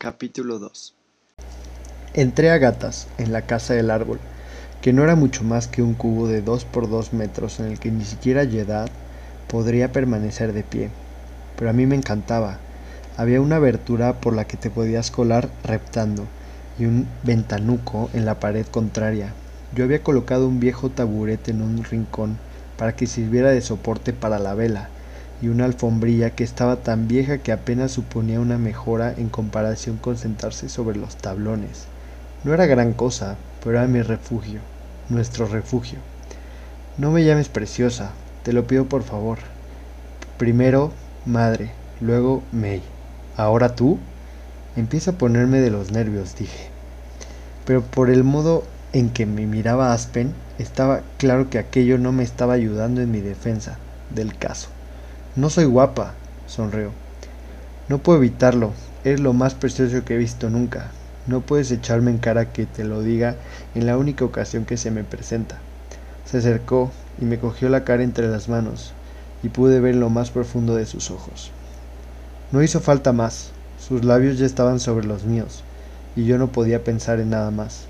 [0.00, 0.94] Capítulo 2
[2.14, 4.20] Entré a gatas en la casa del árbol,
[4.80, 7.80] que no era mucho más que un cubo de dos por dos metros en el
[7.80, 8.88] que ni siquiera Yedad
[9.48, 10.90] podría permanecer de pie.
[11.56, 12.58] Pero a mí me encantaba.
[13.16, 16.28] Había una abertura por la que te podías colar reptando
[16.78, 19.34] y un ventanuco en la pared contraria.
[19.74, 22.38] Yo había colocado un viejo taburete en un rincón
[22.76, 24.90] para que sirviera de soporte para la vela
[25.40, 30.16] y una alfombrilla que estaba tan vieja que apenas suponía una mejora en comparación con
[30.16, 31.86] sentarse sobre los tablones.
[32.44, 34.60] No era gran cosa, pero era mi refugio,
[35.08, 35.98] nuestro refugio.
[36.96, 38.12] No me llames preciosa,
[38.42, 39.38] te lo pido por favor.
[40.36, 40.92] Primero,
[41.26, 41.70] madre,
[42.00, 42.82] luego May.
[43.36, 43.98] ¿Ahora tú?
[44.76, 46.70] Empieza a ponerme de los nervios, dije.
[47.64, 52.24] Pero por el modo en que me miraba Aspen, estaba claro que aquello no me
[52.24, 53.78] estaba ayudando en mi defensa
[54.10, 54.70] del caso.
[55.38, 56.14] No soy guapa,
[56.48, 56.90] sonrió.
[57.88, 58.72] No puedo evitarlo,
[59.04, 60.90] eres lo más precioso que he visto nunca.
[61.28, 63.36] No puedes echarme en cara que te lo diga
[63.76, 65.60] en la única ocasión que se me presenta.
[66.28, 66.90] Se acercó
[67.22, 68.94] y me cogió la cara entre las manos,
[69.44, 71.52] y pude ver lo más profundo de sus ojos.
[72.50, 75.62] No hizo falta más, sus labios ya estaban sobre los míos,
[76.16, 77.84] y yo no podía pensar en nada más.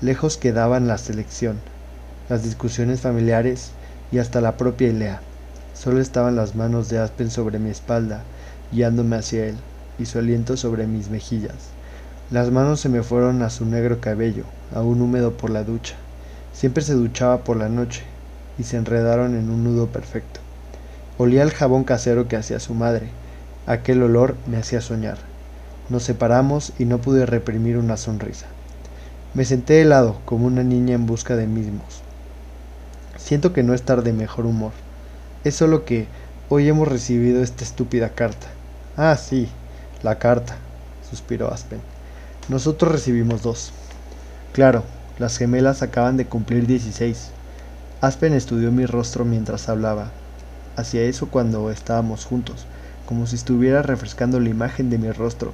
[0.00, 1.58] Lejos quedaban la selección,
[2.28, 3.72] las discusiones familiares
[4.12, 5.22] y hasta la propia Ilea.
[5.74, 8.22] Solo estaban las manos de Aspen sobre mi espalda,
[8.72, 9.56] guiándome hacia él,
[9.98, 11.74] y su aliento sobre mis mejillas.
[12.30, 14.44] Las manos se me fueron a su negro cabello,
[14.74, 15.96] aún húmedo por la ducha.
[16.52, 18.02] Siempre se duchaba por la noche,
[18.58, 20.40] y se enredaron en un nudo perfecto.
[21.18, 23.08] Olía el jabón casero que hacía su madre.
[23.66, 25.18] Aquel olor me hacía soñar.
[25.88, 28.46] Nos separamos y no pude reprimir una sonrisa.
[29.34, 32.02] Me senté helado, como una niña en busca de mismos.
[33.16, 34.72] Siento que no estar de mejor humor.
[35.44, 36.06] Es solo que
[36.48, 38.46] hoy hemos recibido esta estúpida carta.
[38.96, 39.46] Ah, sí,
[40.02, 40.56] la carta,
[41.10, 41.80] suspiró Aspen.
[42.48, 43.70] Nosotros recibimos dos.
[44.54, 44.84] Claro,
[45.18, 47.28] las gemelas acaban de cumplir 16.
[48.00, 50.12] Aspen estudió mi rostro mientras hablaba.
[50.76, 52.64] Hacía eso cuando estábamos juntos,
[53.04, 55.52] como si estuviera refrescando la imagen de mi rostro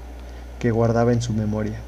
[0.60, 1.80] que guardaba en su memoria.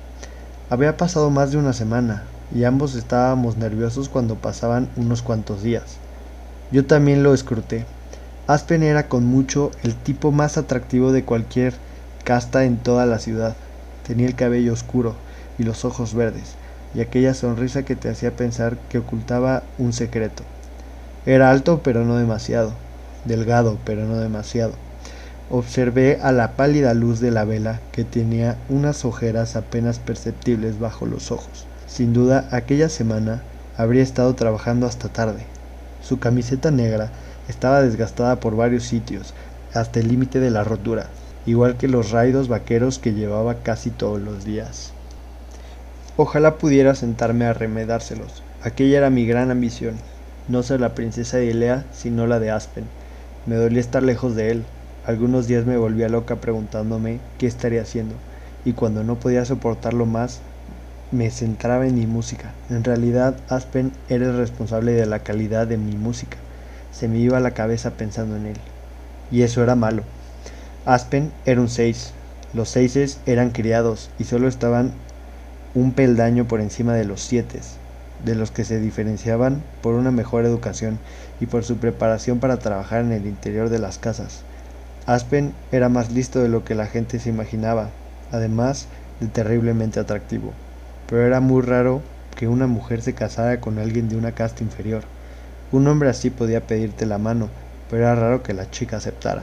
[0.70, 6.01] Había pasado más de una semana, y ambos estábamos nerviosos cuando pasaban unos cuantos días.
[6.72, 7.84] Yo también lo escruté.
[8.46, 11.74] Aspen era con mucho el tipo más atractivo de cualquier
[12.24, 13.54] casta en toda la ciudad.
[14.06, 15.14] Tenía el cabello oscuro
[15.58, 16.54] y los ojos verdes,
[16.94, 20.44] y aquella sonrisa que te hacía pensar que ocultaba un secreto.
[21.26, 22.72] Era alto pero no demasiado,
[23.26, 24.72] delgado pero no demasiado.
[25.50, 31.04] Observé a la pálida luz de la vela que tenía unas ojeras apenas perceptibles bajo
[31.04, 31.66] los ojos.
[31.86, 33.42] Sin duda aquella semana
[33.76, 35.51] habría estado trabajando hasta tarde.
[36.02, 37.10] Su camiseta negra
[37.48, 39.34] estaba desgastada por varios sitios,
[39.72, 41.06] hasta el límite de la rotura,
[41.46, 44.92] igual que los raidos vaqueros que llevaba casi todos los días.
[46.16, 48.42] Ojalá pudiera sentarme a remedárselos.
[48.62, 49.94] Aquella era mi gran ambición,
[50.48, 52.84] no ser la princesa de Ilea, sino la de Aspen.
[53.46, 54.64] Me dolía estar lejos de él.
[55.04, 58.14] Algunos días me volvía loca preguntándome qué estaría haciendo,
[58.64, 60.40] y cuando no podía soportarlo más,
[61.12, 62.54] me centraba en mi música.
[62.70, 66.38] En realidad, Aspen era el responsable de la calidad de mi música.
[66.90, 68.56] Se me iba la cabeza pensando en él.
[69.30, 70.04] Y eso era malo.
[70.86, 72.12] Aspen era un seis.
[72.54, 74.92] Los seises eran criados y solo estaban
[75.74, 77.60] un peldaño por encima de los siete,
[78.24, 80.98] de los que se diferenciaban por una mejor educación
[81.40, 84.40] y por su preparación para trabajar en el interior de las casas.
[85.06, 87.90] Aspen era más listo de lo que la gente se imaginaba,
[88.30, 88.86] además
[89.20, 90.52] de terriblemente atractivo
[91.12, 92.00] pero era muy raro
[92.38, 95.04] que una mujer se casara con alguien de una casta inferior.
[95.70, 97.50] Un hombre así podía pedirte la mano,
[97.90, 99.42] pero era raro que la chica aceptara.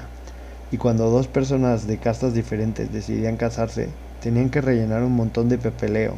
[0.71, 5.59] Y cuando dos personas de castas diferentes decidían casarse, tenían que rellenar un montón de
[5.59, 6.15] pepeleo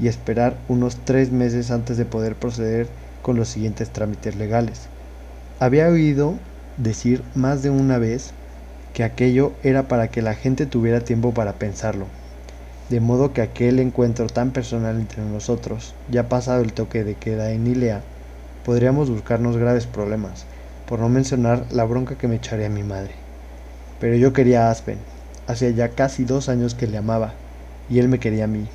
[0.00, 2.88] y esperar unos tres meses antes de poder proceder
[3.20, 4.88] con los siguientes trámites legales.
[5.60, 6.38] Había oído
[6.78, 8.30] decir más de una vez
[8.94, 12.06] que aquello era para que la gente tuviera tiempo para pensarlo,
[12.90, 17.50] de modo que aquel encuentro tan personal entre nosotros, ya pasado el toque de queda
[17.50, 18.02] en Ilea,
[18.64, 20.44] podríamos buscarnos graves problemas,
[20.88, 23.12] por no mencionar la bronca que me echaría mi madre.
[24.00, 24.98] Pero yo quería a Aspen,
[25.46, 27.32] hacía ya casi dos años que le amaba,
[27.88, 28.66] y él me quería a mí.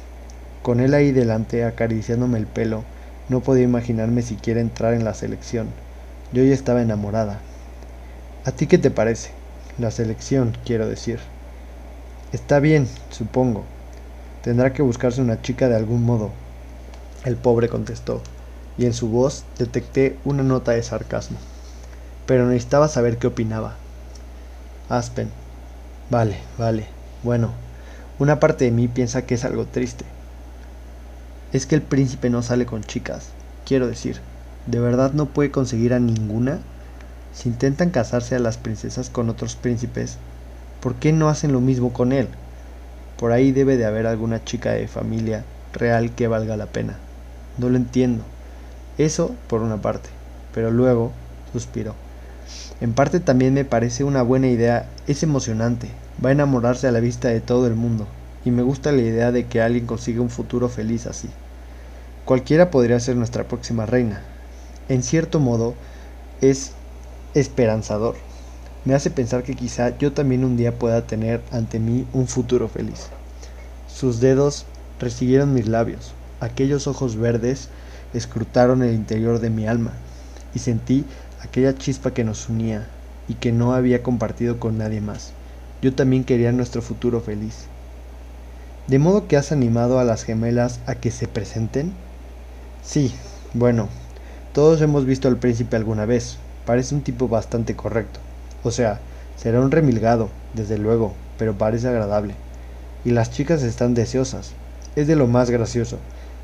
[0.64, 2.84] Con él ahí delante, acariciándome el pelo,
[3.30, 5.68] no podía imaginarme siquiera entrar en la selección.
[6.34, 7.40] Yo ya estaba enamorada.
[8.44, 9.30] ¿A ti qué te parece?
[9.78, 11.20] La selección, quiero decir.
[12.32, 13.64] Está bien, supongo,
[14.44, 16.32] Tendrá que buscarse una chica de algún modo.
[17.26, 18.22] El pobre contestó,
[18.78, 21.38] y en su voz detecté una nota de sarcasmo.
[22.26, 23.76] Pero necesitaba saber qué opinaba.
[24.90, 25.30] Aspen.
[26.10, 26.88] Vale, vale.
[27.24, 27.52] Bueno,
[28.18, 30.06] Una parte de mí piensa que es algo triste.
[31.54, 33.30] Es que el príncipe no sale con chicas,
[33.66, 34.22] quiero decir,
[34.66, 36.60] ¿de verdad no puede conseguir a ninguna?
[37.34, 40.18] Si intentan casarse a las princesas con otros príncipes,
[40.82, 42.28] ¿por qué no hacen lo mismo con él?
[43.19, 45.44] Por ahí debe de haber alguna chica de familia
[45.74, 46.98] real que valga la pena.
[47.57, 48.24] No lo entiendo.
[48.98, 50.10] Eso por una parte.
[50.54, 51.12] Pero luego
[51.51, 51.95] suspiró.
[52.81, 55.89] En parte también me parece una buena idea, es emocionante,
[56.24, 58.07] va a enamorarse a la vista de todo el mundo,
[58.45, 61.30] y me gusta la idea de que alguien consiga un futuro feliz así.
[62.25, 64.21] Cualquiera podría ser nuestra próxima reina.
[64.88, 65.75] En cierto modo,
[66.42, 66.71] es
[67.33, 68.16] esperanzador.
[68.86, 72.70] Me hace pensar que quizá yo también un día pueda tener ante mí un futuro
[72.70, 73.08] feliz.
[73.94, 74.66] Sus dedos
[75.00, 77.70] recibieron mis labios, aquellos ojos verdes
[78.14, 79.92] escrutaron el interior de mi alma,
[80.54, 81.06] y sentí
[81.42, 82.88] aquella chispa que nos unía
[83.28, 85.31] y que no había compartido con nadie más.
[85.81, 87.66] Yo también quería nuestro futuro feliz.
[88.88, 91.94] ¿De modo que has animado a las gemelas a que se presenten?
[92.84, 93.14] Sí,
[93.54, 93.88] bueno,
[94.54, 96.38] todos hemos visto al príncipe alguna vez.
[96.66, 98.20] Parece un tipo bastante correcto.
[98.64, 99.00] O sea,
[99.38, 102.36] será un remilgado, desde luego, pero parece agradable.
[103.06, 104.52] Y las chicas están deseosas.
[104.96, 105.98] Es de lo más gracioso.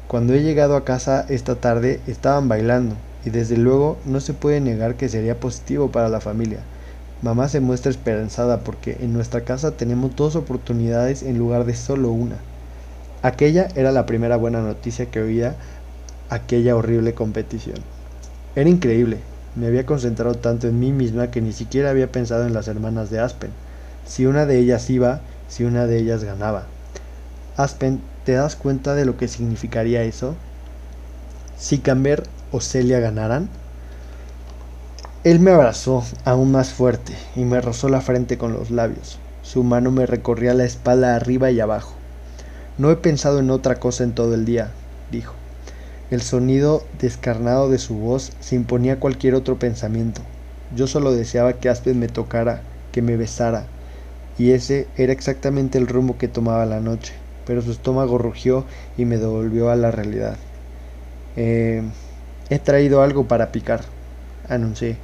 [0.08, 2.96] Cuando he llegado a casa esta tarde estaban bailando,
[3.26, 6.60] y desde luego no se puede negar que sería positivo para la familia.
[7.22, 12.12] Mamá se muestra esperanzada porque en nuestra casa tenemos dos oportunidades en lugar de solo
[12.12, 12.38] una.
[13.24, 15.56] Aquella era la primera buena noticia que oía
[16.30, 17.78] aquella horrible competición.
[18.56, 19.18] Era increíble,
[19.56, 23.10] me había concentrado tanto en mí misma que ni siquiera había pensado en las hermanas
[23.10, 23.52] de Aspen.
[24.06, 26.66] Si una de ellas iba, si una de ellas ganaba.
[27.57, 30.36] Aspen, ¿te das cuenta de lo que significaría eso?
[31.57, 33.50] Si Camber o Celia ganaran?
[35.24, 39.18] Él me abrazó aún más fuerte y me rozó la frente con los labios.
[39.42, 41.96] Su mano me recorría la espalda arriba y abajo.
[42.78, 44.72] No he pensado en otra cosa en todo el día,
[45.12, 45.34] dijo.
[46.12, 50.22] El sonido descarnado de su voz se imponía a cualquier otro pensamiento.
[50.75, 52.62] Yo solo deseaba que Aspen me tocara,
[52.92, 53.66] que me besara,
[54.38, 57.13] y ese era exactamente el rumbo que tomaba la noche,
[57.46, 58.66] pero su estómago rugió
[58.98, 60.38] y me devolvió a la realidad.
[61.36, 61.81] Eh,
[62.50, 63.81] he traído algo para picar,
[64.48, 64.98] anuncié,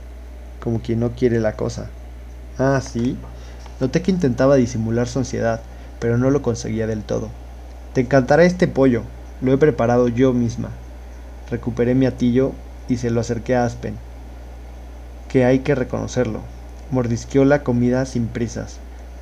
[0.59, 1.89] como quien no quiere la cosa.
[2.57, 3.17] Ah, sí.
[3.79, 5.61] Noté que intentaba disimular su ansiedad,
[5.99, 7.29] pero no lo conseguía del todo.
[7.93, 9.03] Te encantará este pollo,
[9.41, 10.80] lo he preparado yo misma.
[11.51, 12.53] Recuperé mi atillo
[12.87, 13.95] y se lo acerqué a Aspen,
[15.27, 16.39] que hay que reconocerlo.
[16.91, 18.77] Mordisqueó la comida sin prisas.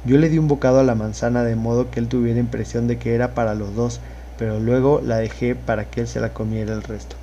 [0.05, 2.99] Yo le di un bocado a la manzana de modo que él tuviera impresión de
[2.99, 3.99] que era para los dos,
[4.37, 7.15] pero luego la dejé para que él se la comiera el resto.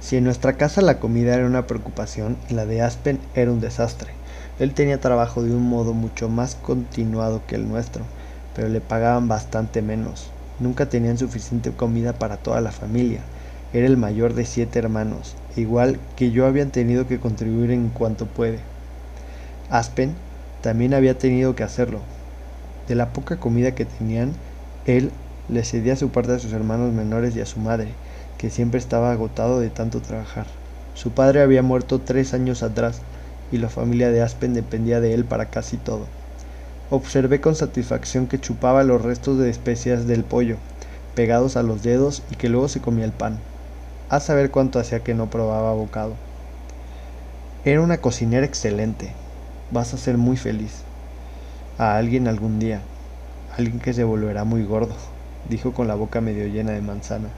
[0.00, 4.12] Si en nuestra casa la comida era una preocupación, la de Aspen era un desastre.
[4.60, 8.04] Él tenía trabajo de un modo mucho más continuado que el nuestro,
[8.54, 10.30] pero le pagaban bastante menos.
[10.60, 13.20] Nunca tenían suficiente comida para toda la familia,
[13.72, 18.26] era el mayor de siete hermanos, igual que yo habían tenido que contribuir en cuanto
[18.26, 18.60] puede.
[19.70, 20.14] Aspen
[20.62, 22.00] también había tenido que hacerlo.
[22.86, 24.32] De la poca comida que tenían,
[24.86, 25.10] él
[25.48, 27.88] le cedía su parte a sus hermanos menores y a su madre,
[28.38, 30.46] que siempre estaba agotado de tanto trabajar.
[30.94, 33.00] Su padre había muerto tres años atrás
[33.50, 36.06] y la familia de Aspen dependía de él para casi todo.
[36.90, 40.56] Observé con satisfacción que chupaba los restos de especias del pollo,
[41.16, 43.38] pegados a los dedos y que luego se comía el pan
[44.08, 46.14] a saber cuánto hacía que no probaba bocado.
[47.64, 49.10] Era una cocinera excelente.
[49.72, 50.82] Vas a ser muy feliz.
[51.78, 52.80] A alguien algún día.
[53.56, 54.94] Alguien que se volverá muy gordo,
[55.50, 57.28] dijo con la boca medio llena de manzana.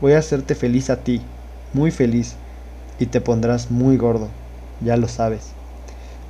[0.00, 1.20] Voy a hacerte feliz a ti,
[1.74, 2.36] muy feliz,
[2.98, 4.28] y te pondrás muy gordo,
[4.80, 5.52] ya lo sabes.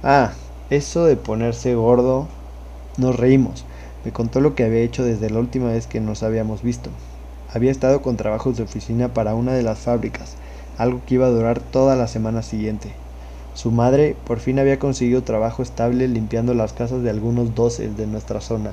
[0.02, 0.32] Ah,
[0.70, 2.26] eso de ponerse gordo.
[2.96, 3.64] Nos reímos.
[4.04, 6.90] Me contó lo que había hecho desde la última vez que nos habíamos visto.
[7.52, 10.36] Había estado con trabajos de oficina para una de las fábricas,
[10.78, 12.92] algo que iba a durar toda la semana siguiente.
[13.54, 18.06] Su madre por fin había conseguido trabajo estable limpiando las casas de algunos doces de
[18.06, 18.70] nuestra zona.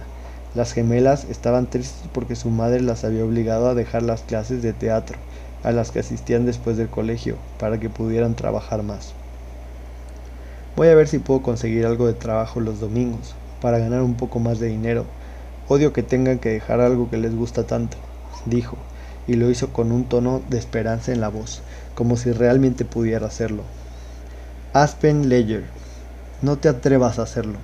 [0.54, 4.74] Las gemelas estaban tristes porque su madre las había obligado a dejar las clases de
[4.74, 5.18] teatro,
[5.64, 9.14] a las que asistían después del colegio, para que pudieran trabajar más.
[10.76, 14.38] Voy a ver si puedo conseguir algo de trabajo los domingos, para ganar un poco
[14.40, 15.06] más de dinero.
[15.68, 17.98] Odio que tengan que dejar algo que les gusta tanto
[18.46, 18.78] dijo,
[19.28, 21.62] y lo hizo con un tono de esperanza en la voz,
[21.96, 23.64] como si realmente pudiera hacerlo.
[24.74, 25.66] Aspen Ledger,
[26.42, 27.58] no te atrevas a hacerlo.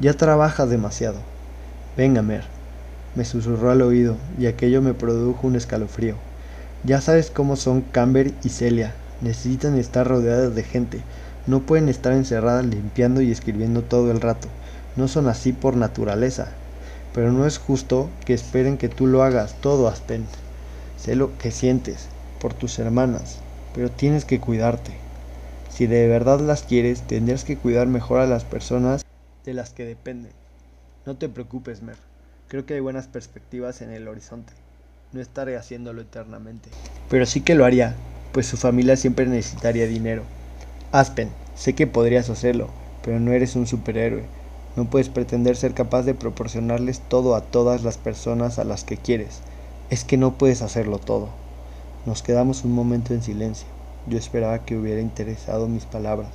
[0.00, 1.18] Ya trabajas demasiado.
[1.96, 2.44] Venga, Mer,
[3.14, 6.16] me susurró al oído, y aquello me produjo un escalofrío.
[6.82, 8.94] Ya sabes cómo son Camber y Celia.
[9.20, 11.00] Necesitan estar rodeadas de gente.
[11.46, 14.48] No pueden estar encerradas limpiando y escribiendo todo el rato.
[14.96, 16.48] No son así por naturaleza.
[17.12, 20.26] Pero no es justo que esperen que tú lo hagas todo, Aspen.
[20.96, 22.08] Sé lo que sientes
[22.40, 23.38] por tus hermanas,
[23.74, 24.92] pero tienes que cuidarte.
[25.70, 29.02] Si de verdad las quieres, tendrás que cuidar mejor a las personas
[29.44, 30.32] de las que dependen.
[31.06, 31.96] No te preocupes, Mer.
[32.48, 34.52] Creo que hay buenas perspectivas en el horizonte.
[35.12, 36.68] No estaré haciéndolo eternamente.
[37.08, 37.96] Pero sí que lo haría,
[38.32, 40.24] pues su familia siempre necesitaría dinero.
[40.92, 42.68] Aspen, sé que podrías hacerlo,
[43.02, 44.24] pero no eres un superhéroe.
[44.76, 48.96] No puedes pretender ser capaz de proporcionarles todo a todas las personas a las que
[48.96, 49.40] quieres.
[49.90, 51.28] Es que no puedes hacerlo todo.
[52.06, 53.66] Nos quedamos un momento en silencio.
[54.06, 56.30] Yo esperaba que hubiera interesado mis palabras,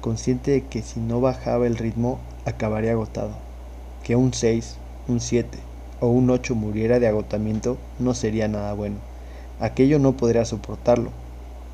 [0.00, 3.32] consciente de que si no bajaba el ritmo acabaría agotado.
[4.04, 4.76] Que un 6,
[5.08, 5.58] un 7
[6.00, 8.96] o un 8 muriera de agotamiento no sería nada bueno.
[9.60, 11.10] Aquello no podría soportarlo.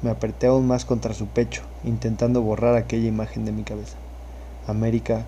[0.03, 3.97] Me apreté aún más contra su pecho, intentando borrar aquella imagen de mi cabeza.
[4.67, 5.25] América,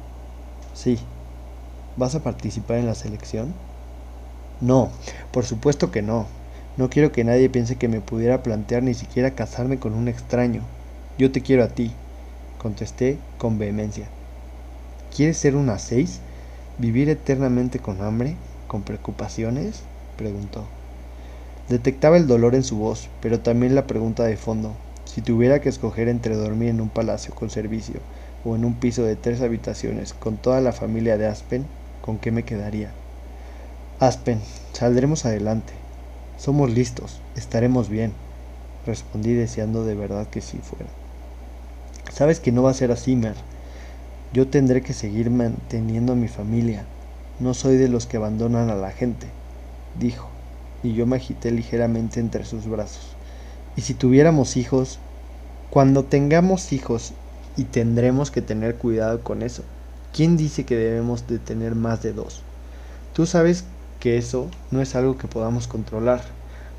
[0.81, 0.99] sí.
[1.97, 3.53] ¿Vas a participar en la selección?
[4.61, 4.91] No,
[5.31, 6.27] por supuesto que no.
[6.77, 10.63] No quiero que nadie piense que me pudiera plantear ni siquiera casarme con un extraño.
[11.19, 11.93] Yo te quiero a ti,
[12.57, 14.09] contesté con vehemencia.
[15.15, 16.21] ¿Quieres ser una seis?
[16.79, 18.37] ¿Vivir eternamente con hambre?
[18.67, 19.83] ¿Con preocupaciones?
[20.17, 20.65] preguntó.
[21.69, 24.73] Detectaba el dolor en su voz, pero también la pregunta de fondo.
[25.05, 28.01] Si tuviera que escoger entre dormir en un palacio con servicio
[28.45, 31.67] o en un piso de tres habitaciones con toda la familia de Aspen,
[32.01, 32.91] ¿con qué me quedaría?
[33.99, 34.41] Aspen,
[34.73, 35.73] saldremos adelante.
[36.39, 38.13] Somos listos, estaremos bien,
[38.87, 40.91] respondí deseando de verdad que sí fuera.
[42.11, 43.37] Sabes que no va a ser así, Mer.
[44.33, 46.85] Yo tendré que seguir manteniendo a mi familia.
[47.39, 49.27] No soy de los que abandonan a la gente,
[49.99, 50.29] dijo,
[50.83, 53.17] y yo me agité ligeramente entre sus brazos.
[53.77, 54.99] Y si tuviéramos hijos,
[55.69, 57.13] cuando tengamos hijos,
[57.61, 59.63] y tendremos que tener cuidado con eso.
[60.15, 62.41] ¿Quién dice que debemos de tener más de dos?
[63.13, 63.65] Tú sabes
[64.01, 66.23] que eso no es algo que podamos controlar,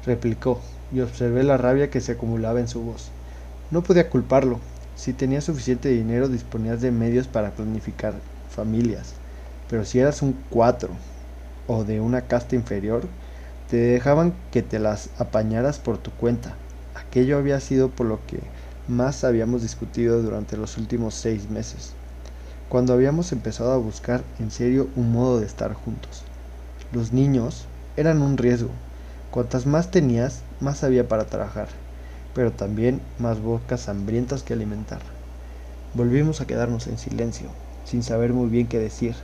[0.07, 0.59] replicó,
[0.91, 3.11] y observé la rabia que se acumulaba en su voz.
[3.69, 4.59] No podía culparlo.
[4.95, 8.15] Si tenías suficiente dinero disponías de medios para planificar
[8.49, 9.13] familias.
[9.69, 10.89] Pero si eras un cuatro
[11.67, 13.03] o de una casta inferior,
[13.69, 16.55] te dejaban que te las apañaras por tu cuenta.
[16.95, 18.39] Aquello había sido por lo que
[18.87, 21.93] más habíamos discutido durante los últimos seis meses,
[22.69, 26.23] cuando habíamos empezado a buscar en serio un modo de estar juntos.
[26.91, 27.65] Los niños
[27.97, 28.69] eran un riesgo.
[29.31, 31.69] Cuantas más tenías, más había para trabajar,
[32.33, 35.01] pero también más bocas hambrientas que alimentar.
[35.93, 37.49] Volvimos a quedarnos en silencio,
[37.85, 39.15] sin saber muy bien qué decir.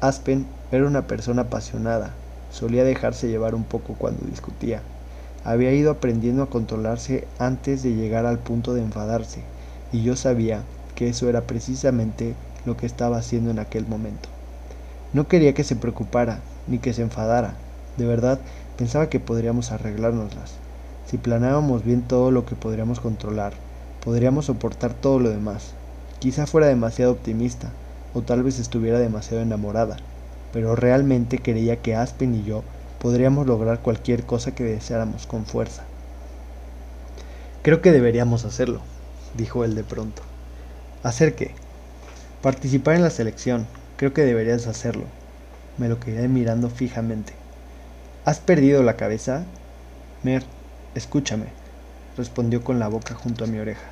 [0.00, 2.14] Aspen era una persona apasionada,
[2.50, 4.82] solía dejarse llevar un poco cuando discutía.
[5.46, 9.42] Había ido aprendiendo a controlarse antes de llegar al punto de enfadarse,
[9.92, 10.64] y yo sabía
[10.96, 12.34] que eso era precisamente
[12.64, 14.28] lo que estaba haciendo en aquel momento.
[15.12, 17.54] No quería que se preocupara, ni que se enfadara.
[17.96, 18.40] De verdad,
[18.76, 20.54] pensaba que podríamos arreglárnoslas.
[21.06, 23.52] Si planeábamos bien todo lo que podríamos controlar,
[24.04, 25.74] podríamos soportar todo lo demás.
[26.18, 27.70] Quizá fuera demasiado optimista,
[28.14, 29.98] o tal vez estuviera demasiado enamorada,
[30.52, 32.64] pero realmente creía que Aspen y yo
[33.06, 35.84] podríamos lograr cualquier cosa que deseáramos con fuerza.
[37.62, 38.80] Creo que deberíamos hacerlo,
[39.36, 40.22] dijo él de pronto.
[41.04, 41.52] ¿Hacer qué?
[42.42, 43.68] Participar en la selección.
[43.96, 45.04] Creo que deberías hacerlo.
[45.78, 47.32] Me lo quedé mirando fijamente.
[48.24, 49.44] ¿Has perdido la cabeza?
[50.24, 50.42] Mer,
[50.96, 51.46] escúchame,
[52.16, 53.86] respondió con la boca junto a mi oreja.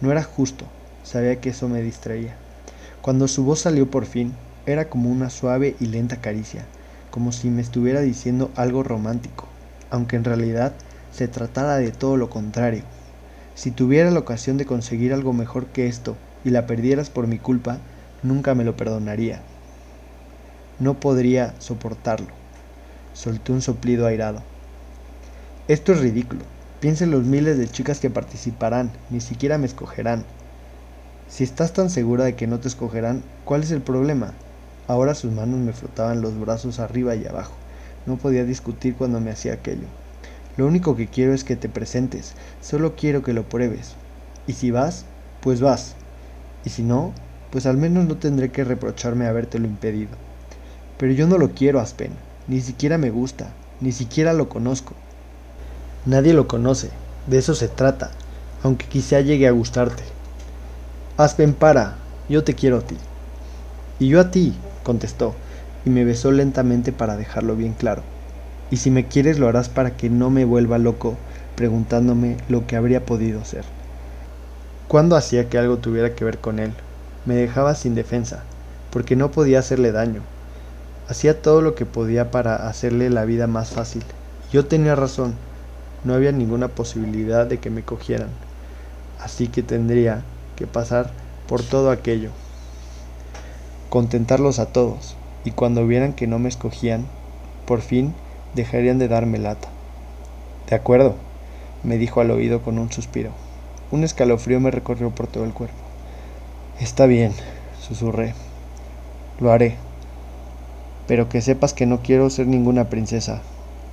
[0.00, 0.64] No era justo,
[1.02, 2.36] sabía que eso me distraía.
[3.02, 4.32] Cuando su voz salió por fin,
[4.64, 6.64] era como una suave y lenta caricia,
[7.14, 9.46] como si me estuviera diciendo algo romántico,
[9.88, 10.74] aunque en realidad
[11.12, 12.82] se tratara de todo lo contrario.
[13.54, 17.38] Si tuviera la ocasión de conseguir algo mejor que esto y la perdieras por mi
[17.38, 17.78] culpa,
[18.24, 19.38] nunca me lo perdonaría.
[20.80, 22.32] No podría soportarlo.
[23.12, 24.42] Solté un soplido airado.
[25.68, 26.42] Esto es ridículo.
[26.80, 30.24] Piensa en los miles de chicas que participarán, ni siquiera me escogerán.
[31.28, 34.34] Si estás tan segura de que no te escogerán, ¿cuál es el problema?
[34.86, 37.54] Ahora sus manos me flotaban los brazos arriba y abajo.
[38.04, 39.86] No podía discutir cuando me hacía aquello.
[40.56, 43.94] Lo único que quiero es que te presentes, solo quiero que lo pruebes.
[44.46, 45.06] Y si vas,
[45.40, 45.94] pues vas.
[46.64, 47.12] Y si no,
[47.50, 50.10] pues al menos no tendré que reprocharme habértelo impedido.
[50.98, 52.12] Pero yo no lo quiero, Aspen.
[52.46, 53.52] Ni siquiera me gusta.
[53.80, 54.94] Ni siquiera lo conozco.
[56.04, 56.90] Nadie lo conoce.
[57.26, 58.10] De eso se trata.
[58.62, 60.02] Aunque quizá llegue a gustarte.
[61.16, 61.96] Aspen, para.
[62.28, 62.96] Yo te quiero a ti.
[63.98, 65.34] Y yo a ti, contestó,
[65.84, 68.02] y me besó lentamente para dejarlo bien claro.
[68.70, 71.16] Y si me quieres lo harás para que no me vuelva loco
[71.56, 73.64] preguntándome lo que habría podido ser.
[74.86, 76.72] ¿Cuándo hacía que algo tuviera que ver con él?
[77.26, 78.44] Me dejaba sin defensa,
[78.92, 80.22] porque no podía hacerle daño,
[81.06, 84.02] Hacía todo lo que podía para hacerle la vida más fácil.
[84.50, 85.34] Yo tenía razón.
[86.02, 88.30] No había ninguna posibilidad de que me cogieran.
[89.20, 90.22] Así que tendría
[90.56, 91.10] que pasar
[91.46, 92.30] por todo aquello.
[93.94, 95.14] Contentarlos a todos.
[95.44, 97.06] Y cuando vieran que no me escogían,
[97.64, 98.12] por fin
[98.56, 99.68] dejarían de darme lata.
[100.68, 101.14] De acuerdo,
[101.84, 103.30] me dijo al oído con un suspiro.
[103.92, 105.76] Un escalofrío me recorrió por todo el cuerpo.
[106.80, 107.34] Está bien,
[107.80, 108.34] susurré.
[109.38, 109.76] Lo haré.
[111.06, 113.42] Pero que sepas que no quiero ser ninguna princesa.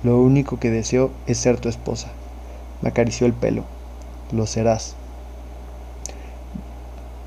[0.02, 2.08] Lo único que deseo es ser tu esposa.
[2.80, 3.62] Me acarició el pelo.
[4.32, 4.96] Lo serás.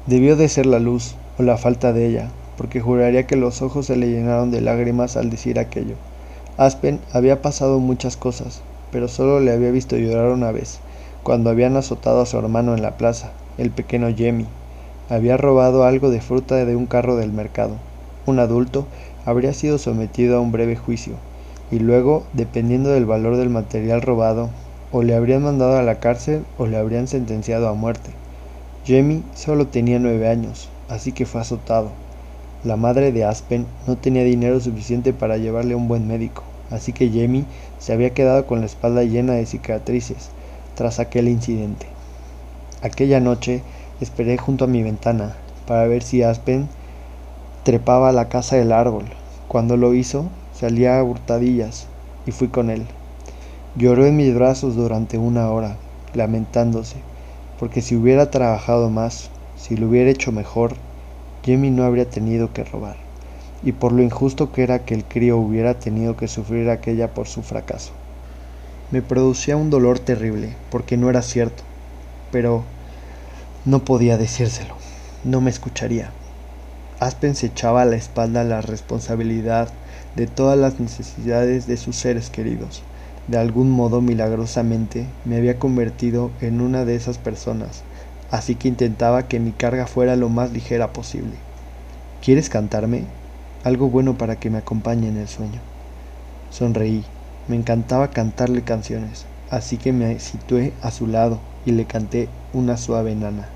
[0.08, 3.88] Debió de ser la luz o la falta de ella, porque juraría que los ojos
[3.88, 5.96] se le llenaron de lágrimas al decir aquello.
[6.58, 10.80] Aspen había pasado muchas cosas, pero solo le había visto llorar una vez,
[11.24, 14.46] cuando habían azotado a su hermano en la plaza, el pequeño Jemmy.
[15.10, 17.76] Había robado algo de fruta de un carro del mercado.
[18.26, 18.86] Un adulto
[19.26, 21.16] habría sido sometido a un breve juicio,
[21.72, 24.50] y luego, dependiendo del valor del material robado,
[24.92, 28.12] o le habrían mandado a la cárcel o le habrían sentenciado a muerte.
[28.88, 32.05] Jamie solo tenía nueve años, así que fue azotado.
[32.66, 36.42] La madre de Aspen no tenía dinero suficiente para llevarle a un buen médico,
[36.72, 37.46] así que Jamie
[37.78, 40.30] se había quedado con la espalda llena de cicatrices
[40.74, 41.86] tras aquel incidente.
[42.82, 43.62] Aquella noche
[44.02, 45.36] esperé junto a mi ventana
[45.68, 46.68] para ver si Aspen
[47.62, 49.06] trepaba a la casa del árbol.
[49.48, 51.86] Cuando lo hizo, salía a hurtadillas
[52.26, 52.88] y fui con él.
[53.76, 55.76] Lloró en mis brazos durante una hora,
[56.16, 56.96] lamentándose,
[57.60, 60.74] porque si hubiera trabajado más, si lo hubiera hecho mejor,
[61.46, 62.96] Jimmy no habría tenido que robar,
[63.62, 67.28] y por lo injusto que era que el crío hubiera tenido que sufrir aquella por
[67.28, 67.92] su fracaso.
[68.90, 71.62] Me producía un dolor terrible, porque no era cierto,
[72.32, 72.64] pero
[73.64, 74.76] no podía decírselo,
[75.24, 76.10] no me escucharía.
[77.00, 79.70] Aspen se echaba a la espalda la responsabilidad
[80.16, 82.82] de todas las necesidades de sus seres queridos.
[83.28, 87.84] De algún modo milagrosamente me había convertido en una de esas personas,
[88.32, 91.38] así que intentaba que mi carga fuera lo más ligera posible.
[92.22, 93.04] ¿Quieres cantarme?
[93.64, 95.62] Algo bueno para que me acompañe en el sueño.
[96.50, 97.04] Sonreí.
[97.48, 102.76] Me encantaba cantarle canciones, así que me situé a su lado y le canté una
[102.78, 103.50] suave nana.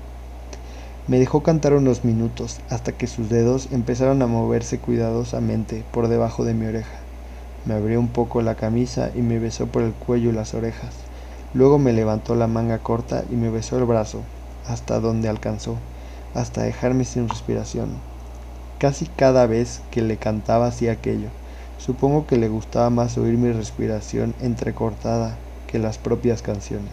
[1.08, 6.44] Me dejó cantar unos minutos hasta que sus dedos empezaron a moverse cuidadosamente por debajo
[6.44, 7.00] de mi oreja.
[7.64, 10.94] Me abrió un poco la camisa y me besó por el cuello y las orejas.
[11.52, 14.22] Luego me levantó la manga corta y me besó el brazo,
[14.70, 15.76] hasta donde alcanzó,
[16.34, 17.90] hasta dejarme sin respiración.
[18.78, 21.28] Casi cada vez que le cantaba hacía aquello.
[21.78, 26.92] Supongo que le gustaba más oír mi respiración entrecortada que las propias canciones.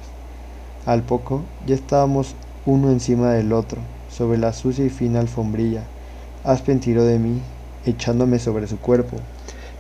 [0.85, 2.35] Al poco ya estábamos
[2.65, 5.83] uno encima del otro, sobre la sucia y fina alfombrilla.
[6.43, 7.41] Aspen tiró de mí,
[7.85, 9.17] echándome sobre su cuerpo,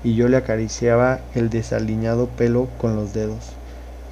[0.03, 3.53] y yo le acariciaba el desaliñado pelo con los dedos.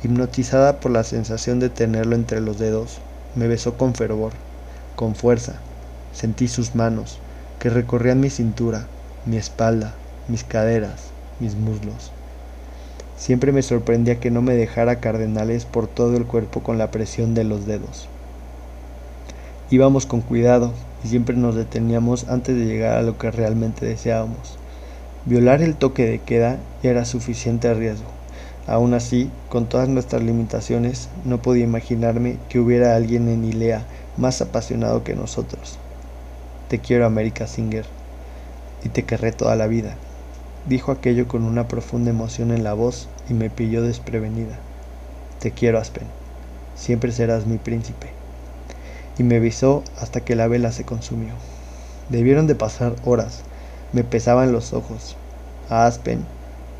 [0.04, 3.00] Hipnotizada por la sensación de tenerlo entre los dedos,
[3.36, 4.34] me besó con fervor,
[4.96, 5.56] con fuerza.
[6.14, 7.20] Sentí sus manos,
[7.60, 8.88] que recorrían mi cintura,
[9.26, 9.94] mi espalda,
[10.28, 12.12] mis caderas, mis muslos.
[13.18, 17.34] Siempre me sorprendía que no me dejara cardenales por todo el cuerpo con la presión
[17.34, 18.08] de los dedos.
[19.72, 24.58] Íbamos con cuidado y siempre nos deteníamos antes de llegar a lo que realmente deseábamos.
[25.26, 28.15] Violar el toque de queda era suficiente riesgo.
[28.68, 33.86] Aún así, con todas nuestras limitaciones, no podía imaginarme que hubiera alguien en Ilea
[34.18, 35.78] más apasionado que nosotros.
[36.70, 37.86] Te quiero, América Singer,
[38.84, 39.96] y te querré toda la vida.
[40.68, 44.58] Dijo aquello con una profunda emoción en la voz y me pilló desprevenida.
[45.40, 46.08] Te quiero, Aspen.
[46.76, 48.10] Siempre serás mi príncipe.
[49.18, 51.34] Y me besó hasta que la vela se consumió.
[52.10, 53.44] Debieron de pasar horas
[53.96, 55.16] me pesaban los ojos.
[55.70, 56.26] A Aspen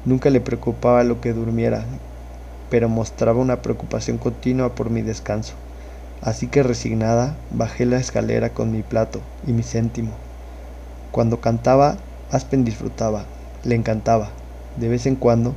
[0.06, 1.84] nunca le preocupaba lo que durmiera,
[2.70, 5.54] pero mostraba una preocupación continua por mi descanso.
[6.22, 10.12] Así que resignada, bajé la escalera con mi plato y mi céntimo.
[11.12, 11.98] Cuando cantaba,
[12.32, 13.26] Aspen disfrutaba,
[13.64, 14.30] le encantaba.
[14.78, 15.54] De vez en cuando,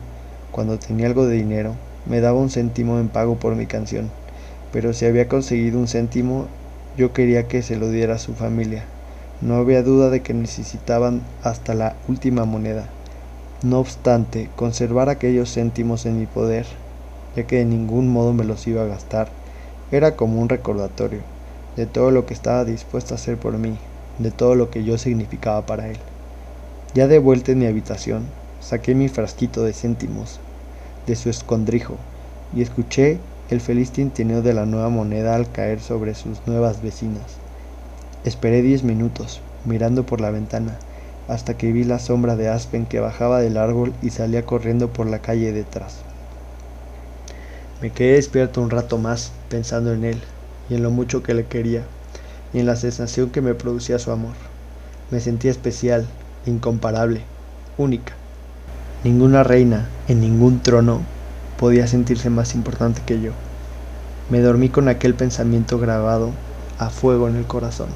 [0.52, 1.74] cuando tenía algo de dinero,
[2.06, 4.10] me daba un céntimo en pago por mi canción.
[4.72, 6.46] Pero si había conseguido un céntimo,
[6.96, 8.84] yo quería que se lo diera a su familia.
[9.40, 12.88] No había duda de que necesitaban hasta la última moneda.
[13.62, 16.64] No obstante, conservar aquellos céntimos en mi poder,
[17.34, 19.32] ya que de ningún modo me los iba a gastar,
[19.90, 21.22] era como un recordatorio
[21.74, 23.76] de todo lo que estaba dispuesto a hacer por mí,
[24.18, 25.98] de todo lo que yo significaba para él.
[26.94, 28.26] Ya de vuelta en mi habitación,
[28.60, 30.38] saqué mi frasquito de céntimos
[31.08, 31.96] de su escondrijo
[32.54, 33.18] y escuché
[33.50, 37.38] el feliz tintineo de la nueva moneda al caer sobre sus nuevas vecinas.
[38.22, 40.78] Esperé diez minutos, mirando por la ventana,
[41.28, 45.06] hasta que vi la sombra de Aspen que bajaba del árbol y salía corriendo por
[45.06, 45.98] la calle detrás.
[47.80, 50.20] Me quedé despierto un rato más pensando en él
[50.68, 51.82] y en lo mucho que le quería
[52.52, 54.34] y en la sensación que me producía su amor.
[55.10, 56.06] Me sentía especial,
[56.46, 57.22] incomparable,
[57.76, 58.14] única.
[59.04, 61.02] Ninguna reina en ningún trono
[61.58, 63.32] podía sentirse más importante que yo.
[64.30, 66.32] Me dormí con aquel pensamiento grabado
[66.78, 67.88] a fuego en el corazón.